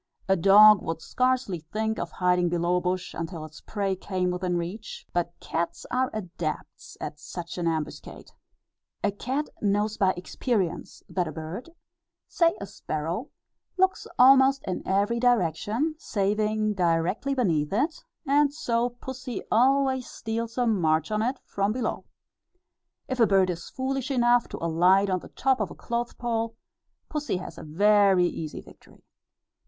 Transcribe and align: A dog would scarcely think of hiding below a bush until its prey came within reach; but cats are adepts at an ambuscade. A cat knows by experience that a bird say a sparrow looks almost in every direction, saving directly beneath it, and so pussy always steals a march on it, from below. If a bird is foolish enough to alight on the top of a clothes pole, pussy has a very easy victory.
A 0.27 0.35
dog 0.35 0.81
would 0.81 0.99
scarcely 0.99 1.59
think 1.59 1.99
of 1.99 2.09
hiding 2.09 2.49
below 2.49 2.77
a 2.77 2.81
bush 2.81 3.13
until 3.13 3.45
its 3.45 3.61
prey 3.61 3.95
came 3.95 4.31
within 4.31 4.57
reach; 4.57 5.05
but 5.13 5.39
cats 5.39 5.85
are 5.91 6.09
adepts 6.11 6.97
at 6.99 7.19
an 7.59 7.67
ambuscade. 7.67 8.31
A 9.03 9.11
cat 9.11 9.49
knows 9.61 9.97
by 9.97 10.13
experience 10.17 11.03
that 11.07 11.27
a 11.27 11.31
bird 11.31 11.69
say 12.27 12.57
a 12.59 12.65
sparrow 12.65 13.29
looks 13.77 14.07
almost 14.17 14.63
in 14.67 14.81
every 14.87 15.19
direction, 15.19 15.93
saving 15.99 16.73
directly 16.73 17.35
beneath 17.35 17.71
it, 17.71 18.03
and 18.25 18.51
so 18.51 18.89
pussy 18.89 19.43
always 19.51 20.07
steals 20.07 20.57
a 20.57 20.65
march 20.65 21.11
on 21.11 21.21
it, 21.21 21.37
from 21.45 21.71
below. 21.71 22.05
If 23.07 23.19
a 23.19 23.27
bird 23.27 23.51
is 23.51 23.69
foolish 23.69 24.09
enough 24.09 24.47
to 24.49 24.57
alight 24.63 25.11
on 25.11 25.19
the 25.19 25.29
top 25.29 25.59
of 25.61 25.69
a 25.69 25.75
clothes 25.75 26.15
pole, 26.15 26.55
pussy 27.07 27.37
has 27.37 27.59
a 27.59 27.63
very 27.63 28.25
easy 28.25 28.61
victory. 28.61 29.03